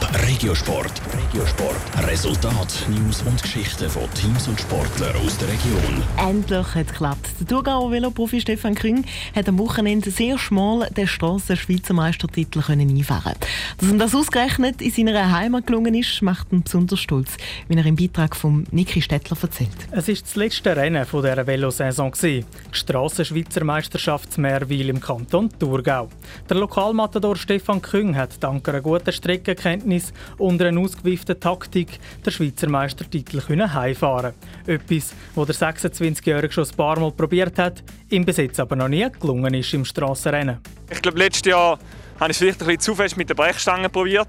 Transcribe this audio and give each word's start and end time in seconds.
Top 0.00 0.15
Regiosport. 0.26 0.90
Regiosport. 1.16 2.08
Resultat, 2.08 2.84
News 2.88 3.22
und 3.22 3.40
Geschichten 3.40 3.88
von 3.88 4.12
Teams 4.14 4.48
und 4.48 4.60
Sportlern 4.60 5.14
aus 5.24 5.38
der 5.38 5.46
Region. 5.46 6.02
Endlich 6.18 6.74
hat 6.74 6.86
es 6.86 6.92
geklappt. 6.92 7.28
Der 7.38 7.46
Thurgauer 7.46 7.92
Veloprofi 7.92 8.40
Stefan 8.40 8.74
Küng 8.74 9.04
hat 9.36 9.48
am 9.48 9.56
Wochenende 9.60 10.10
sehr 10.10 10.36
schmal 10.36 10.90
den 10.90 11.06
Strassen-Schweizer 11.06 11.94
Meistertitel 11.94 12.60
einfahren 12.68 13.34
Dass 13.78 13.88
ihm 13.88 14.00
das 14.00 14.16
ausgerechnet 14.16 14.82
in 14.82 14.90
seiner 14.90 15.30
Heimat 15.30 15.68
gelungen 15.68 15.94
ist, 15.94 16.20
macht 16.22 16.52
ihn 16.52 16.64
besonders 16.64 16.98
stolz, 16.98 17.36
wie 17.68 17.76
er 17.76 17.86
im 17.86 17.94
Beitrag 17.94 18.34
von 18.34 18.66
Niki 18.72 19.00
Stettler 19.00 19.36
erzählt. 19.40 19.70
Es 19.92 20.08
ist 20.08 20.26
das 20.26 20.34
letzte 20.34 20.74
Rennen 20.74 21.06
dieser 21.08 21.46
Velosaison. 21.46 22.10
Die 22.20 22.44
Strassen-Schweizer 22.72 23.62
Meisterschaft 23.62 24.36
Meerwil 24.38 24.88
im 24.88 24.98
Kanton 25.00 25.50
Thurgau. 25.56 26.08
Der 26.50 26.56
Lokalmatador 26.56 27.36
Stefan 27.36 27.80
Küng 27.80 28.16
hat 28.16 28.42
dank 28.42 28.68
einer 28.68 28.80
guten 28.80 29.12
Streckenkenntnis 29.12 30.12
und 30.38 30.60
einer 30.62 30.80
ausgewieften 30.80 31.38
Taktik 31.38 31.98
den 32.24 32.32
Schweizer 32.32 32.68
Meistertitel 32.68 33.40
heimfahren 33.40 34.34
Etwas, 34.66 35.14
was 35.34 35.46
der 35.46 35.72
26-Jährige 35.72 36.52
schon 36.52 36.64
ein 36.64 36.76
paar 36.76 36.98
Mal 36.98 37.12
probiert 37.12 37.58
hat, 37.58 37.82
ihm 38.10 38.24
bis 38.24 38.36
jetzt 38.36 38.60
aber 38.60 38.76
noch 38.76 38.88
nie 38.88 39.06
gelungen 39.20 39.54
ist 39.54 39.72
im 39.74 39.84
Strassenrennen. 39.84 40.58
Ich 40.90 41.02
glaube, 41.02 41.18
letztes 41.18 41.50
Jahr 41.50 41.78
habe 42.20 42.30
ich 42.30 42.36
es 42.36 42.38
vielleicht 42.38 42.60
ein 42.60 42.66
bisschen 42.66 42.80
zu 42.80 42.94
fest 42.94 43.16
mit 43.16 43.28
der 43.28 43.34
Brechstange 43.34 43.88
probiert. 43.88 44.28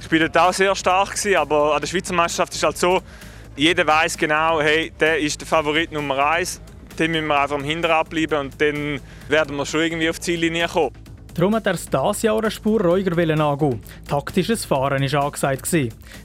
Ich 0.00 0.10
war 0.10 0.18
dort 0.18 0.38
auch 0.38 0.52
sehr 0.52 0.74
stark, 0.74 1.14
aber 1.36 1.74
an 1.74 1.80
der 1.80 1.86
Schweizer 1.86 2.14
Meisterschaft 2.14 2.52
ist 2.52 2.58
es 2.58 2.62
halt 2.62 2.78
so, 2.78 3.00
jeder 3.56 3.86
weiß 3.86 4.18
genau, 4.18 4.60
hey, 4.60 4.92
der 4.98 5.18
ist 5.18 5.40
der 5.40 5.46
Favorit 5.46 5.92
Nummer 5.92 6.18
1. 6.26 6.60
Dann 6.96 7.10
müssen 7.10 7.26
wir 7.26 7.40
einfach 7.40 7.56
am 7.56 7.64
Hinterrad 7.64 8.08
bleiben 8.10 8.38
und 8.38 8.60
dann 8.60 9.00
werden 9.28 9.56
wir 9.56 9.66
schon 9.66 9.80
irgendwie 9.80 10.10
auf 10.10 10.18
die 10.18 10.22
Ziellinie 10.22 10.68
kommen. 10.68 11.03
Darum 11.34 11.56
hat 11.56 11.66
er 11.66 11.74
es 11.74 11.90
dieses 11.90 12.22
Jahr 12.22 12.38
eine 12.38 12.50
Spur 12.50 12.80
ruhiger 12.80 13.18
angehen. 13.18 13.80
Taktisches 14.06 14.64
Fahren 14.64 15.02
war 15.12 15.24
angesagt. 15.24 15.68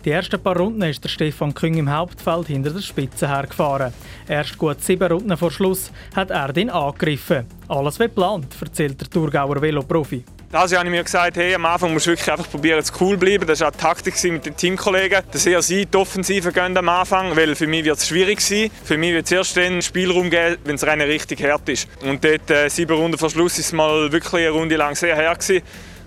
Die 0.05 0.11
ersten 0.11 0.39
paar 0.39 0.55
Runden 0.55 0.83
ist 0.83 1.03
der 1.03 1.09
Stefan 1.09 1.53
Küng 1.53 1.77
im 1.77 1.91
Hauptfeld 1.91 2.45
hinter 2.45 2.69
der 2.69 2.81
Spitze 2.81 3.27
hergefahren. 3.27 3.91
Erst 4.27 4.57
gut 4.59 4.83
sieben 4.83 5.11
Runden 5.11 5.35
vor 5.35 5.49
Schluss 5.49 5.91
hat 6.15 6.29
er 6.29 6.53
den 6.53 6.69
angegriffen. 6.69 7.45
Alles 7.67 7.99
wie 7.99 8.03
geplant, 8.03 8.55
erzählt 8.61 9.01
der 9.01 9.09
Thurgauer 9.09 9.59
Veloprofi. 9.59 10.23
Das 10.51 10.73
habe 10.73 10.85
ich 10.85 10.91
mir 10.91 11.03
gesagt, 11.03 11.37
hey, 11.37 11.53
am 11.53 11.63
Anfang 11.67 11.93
musst 11.93 12.07
du 12.07 12.09
wirklich 12.09 12.31
einfach 12.31 12.49
probieren, 12.49 12.83
zu 12.83 12.91
cool 12.99 13.17
bleiben. 13.17 13.45
Das 13.45 13.59
war 13.59 13.67
auch 13.67 13.71
die 13.71 13.77
Taktik 13.77 14.23
mit 14.31 14.47
den 14.47 14.57
Teamkollegen, 14.57 15.21
dass 15.31 15.45
eher 15.45 15.61
sie 15.61 15.85
die 15.85 15.95
Offensive 15.95 16.51
gehen 16.51 16.75
am 16.75 16.89
Anfang, 16.89 17.35
weil 17.35 17.53
für 17.53 17.67
mich 17.67 17.85
wird 17.85 17.99
es 17.99 18.07
schwierig 18.07 18.41
sein. 18.41 18.71
Für 18.83 18.97
mich 18.97 19.13
wird 19.13 19.27
es 19.27 19.31
erst 19.31 19.57
dann 19.57 19.79
Spielraum 19.83 20.31
geben, 20.31 20.57
wenn 20.63 20.75
das 20.75 20.87
Rennen 20.87 21.07
richtig 21.07 21.43
hart 21.43 21.69
ist. 21.69 21.87
Und 22.01 22.23
dort, 22.23 22.49
äh, 22.49 22.67
sieben 22.67 22.97
Runden 22.97 23.19
vor 23.19 23.29
Schluss, 23.29 23.59
ist 23.59 23.67
es 23.67 23.73
mal 23.73 24.11
wirklich 24.11 24.47
eine 24.47 24.49
Runde 24.49 24.75
lang 24.75 24.95
sehr 24.95 25.15
hart 25.15 25.39
gewesen. 25.39 25.63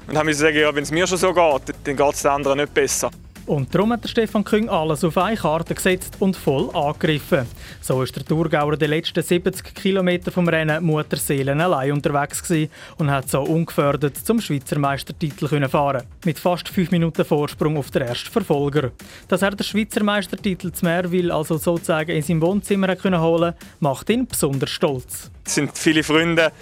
Und 0.09 0.19
habe 0.19 0.29
ich 0.29 0.37
gesagt, 0.37 0.57
ja, 0.57 0.75
wenn 0.75 0.83
es 0.83 0.91
mir 0.91 1.07
schon 1.07 1.19
so 1.19 1.33
geht, 1.33 1.77
dann 1.85 1.97
geht 1.97 2.15
es 2.15 2.23
den 2.23 2.31
anderen 2.33 2.59
nicht 2.59 2.75
besser. 2.75 3.13
Und 3.47 3.75
darum 3.75 3.93
hat 3.93 4.05
der 4.05 4.09
Stefan 4.09 4.45
Küng 4.45 4.69
alles 4.69 5.03
auf 5.03 5.19
eine 5.19 5.37
Karte 5.37 5.75
gesetzt 5.75 6.17
und 6.21 6.37
voll 6.37 6.71
angegriffen. 6.75 7.47
So 7.81 8.03
ist 8.03 8.15
der 8.15 8.25
Thurgauer 8.25 8.77
die 8.77 8.87
letzten 8.87 9.23
70 9.23 9.75
Kilometer 9.75 10.31
vom 10.31 10.49
Rennen 10.49 10.85
Mutterseelen 10.85 11.61
allein 11.61 11.93
unterwegs 11.93 12.43
gewesen 12.43 12.71
und 12.99 13.11
hat 13.11 13.29
so 13.29 13.43
ungefördert 13.43 14.17
zum 14.17 14.41
Schweizer 14.41 14.79
Meistertitel 14.79 15.49
können 15.49 15.69
fahren. 15.69 16.05
Mit 16.25 16.39
fast 16.39 16.69
5 16.69 16.93
Minuten 16.93 17.25
Vorsprung 17.25 17.77
auf 17.77 17.91
den 17.91 18.03
ersten 18.03 18.31
Verfolger. 18.31 18.93
Dass 19.27 19.43
er 19.43 19.51
den 19.51 19.65
Schweizer 19.65 20.05
Meistertitel 20.05 20.71
zu 20.71 20.85
Meerwil 20.85 21.33
also 21.33 21.57
sozusagen 21.57 22.13
in 22.13 22.23
seinem 22.23 22.43
Wohnzimmer 22.43 22.97
holen 23.21 23.55
macht 23.81 24.09
ihn 24.11 24.27
besonders 24.27 24.71
stolz. 24.71 25.31
Es 25.45 25.57
sind 25.57 25.77
viele 25.77 26.05
Freunde, 26.05 26.53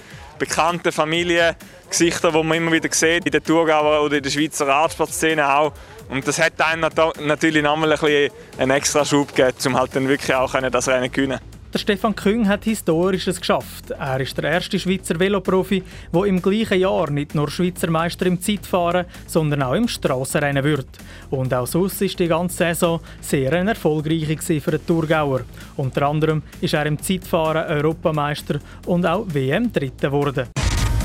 bekannte 0.40 0.90
Familie, 0.90 1.54
Gesichter, 1.88 2.32
die 2.32 2.42
man 2.42 2.56
immer 2.56 2.72
wieder 2.72 2.88
sieht 2.90 3.26
in 3.26 3.30
der 3.30 3.42
Thurgauer 3.42 4.02
oder 4.02 4.16
in 4.16 4.22
der 4.22 4.30
Schweizer 4.30 4.66
Radsportszene 4.66 5.48
auch. 5.54 5.72
Und 6.08 6.26
das 6.26 6.40
hat 6.40 6.60
einem 6.60 6.90
natürlich 7.20 7.62
nochmal 7.62 7.92
ein 7.92 8.30
einen 8.58 8.70
extra 8.72 9.04
Schub 9.04 9.34
gegeben, 9.34 9.56
um 9.66 9.78
halt 9.78 9.94
dann 9.94 10.08
wirklich 10.08 10.34
auch 10.34 10.52
das 10.52 10.88
Rennen 10.88 11.12
gewinnen. 11.12 11.38
Der 11.72 11.78
Stefan 11.78 12.16
Küng 12.16 12.48
hat 12.48 12.64
Historisches 12.64 13.38
geschafft. 13.38 13.92
Er 13.92 14.20
ist 14.20 14.36
der 14.36 14.50
erste 14.50 14.76
Schweizer 14.76 15.20
Veloprofi, 15.20 15.84
der 16.12 16.24
im 16.24 16.42
gleichen 16.42 16.80
Jahr 16.80 17.10
nicht 17.10 17.36
nur 17.36 17.48
Schweizer 17.48 17.88
Meister 17.88 18.26
im 18.26 18.40
Zeitfahren, 18.40 19.06
sondern 19.26 19.62
auch 19.62 19.74
im 19.74 19.86
Strassenrennen 19.86 20.64
wird. 20.64 20.88
Und 21.30 21.54
auch 21.54 21.68
sonst 21.68 22.02
ist 22.02 22.18
die 22.18 22.26
ganze 22.26 22.56
Saison 22.56 23.00
sehr 23.20 23.52
erfolgreich 23.52 24.36
für 24.42 24.70
den 24.72 24.84
Thurgauer. 24.84 25.42
Unter 25.76 26.08
anderem 26.08 26.42
ist 26.60 26.74
er 26.74 26.86
im 26.86 27.00
Zeitfahren 27.00 27.70
Europameister 27.70 28.58
und 28.86 29.06
auch 29.06 29.26
WM-Dritter 29.28 30.08
geworden. 30.08 30.48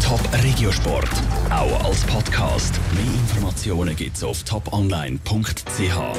Top 0.04 0.22
Regiosport, 0.44 1.12
auch 1.52 1.86
als 1.86 2.04
Podcast. 2.06 2.80
Mehr 2.96 3.14
Informationen 3.22 3.96
gibt's 3.96 4.24
auf 4.24 4.42
toponline.ch. 4.44 6.18